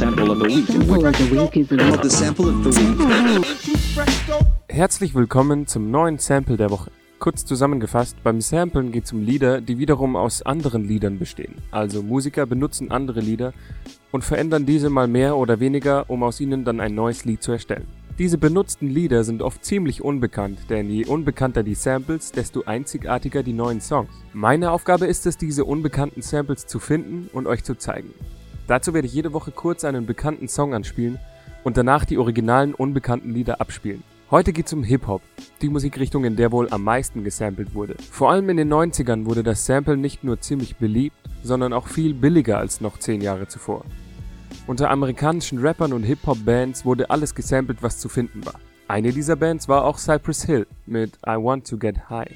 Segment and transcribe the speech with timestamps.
[0.00, 0.66] of the week
[2.02, 3.46] the sample of the week.
[4.68, 6.92] Herzlich willkommen zum neuen Sample der Woche.
[7.18, 11.56] Kurz zusammengefasst, beim Samplen geht es um Lieder, die wiederum aus anderen Liedern bestehen.
[11.72, 13.52] Also Musiker benutzen andere Lieder
[14.12, 17.50] und verändern diese mal mehr oder weniger, um aus ihnen dann ein neues Lied zu
[17.50, 17.88] erstellen.
[18.20, 23.52] Diese benutzten Lieder sind oft ziemlich unbekannt, denn je unbekannter die Samples, desto einzigartiger die
[23.52, 24.10] neuen Songs.
[24.32, 28.14] Meine Aufgabe ist es, diese unbekannten Samples zu finden und euch zu zeigen.
[28.68, 31.18] Dazu werde ich jede Woche kurz einen bekannten Song anspielen
[31.64, 34.04] und danach die originalen unbekannten Lieder abspielen.
[34.30, 35.22] Heute geht's um Hip-Hop,
[35.62, 37.96] die Musikrichtung, in der wohl am meisten gesampelt wurde.
[38.10, 42.12] Vor allem in den 90ern wurde das Sample nicht nur ziemlich beliebt, sondern auch viel
[42.12, 43.86] billiger als noch 10 Jahre zuvor.
[44.66, 48.60] Unter amerikanischen Rappern und Hip-Hop-Bands wurde alles gesampelt, was zu finden war.
[48.86, 52.34] Eine dieser Bands war auch Cypress Hill mit I Want to Get High.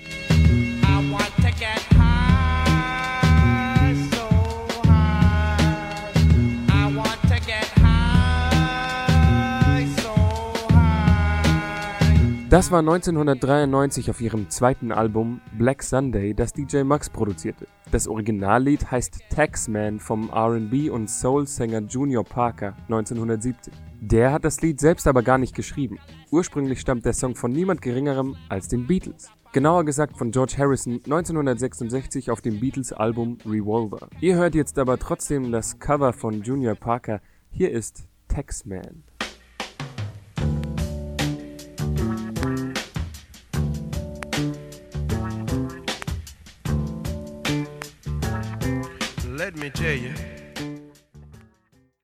[12.53, 17.67] Das war 1993 auf ihrem zweiten Album Black Sunday, das DJ Max produzierte.
[17.91, 23.72] Das Originallied heißt Taxman vom R&B und Soul-Sänger Junior Parker 1970.
[24.03, 25.98] Der hat das Lied selbst aber gar nicht geschrieben.
[26.31, 29.31] Ursprünglich stammt der Song von niemand geringerem als den Beatles.
[29.53, 34.11] Genauer gesagt von George Harrison 1966 auf dem Beatles-Album Revolver.
[34.20, 37.22] Ihr hört jetzt aber trotzdem das Cover von Junior Parker.
[37.50, 39.05] Hier ist Taxman.
[49.43, 50.15] Let me tell you,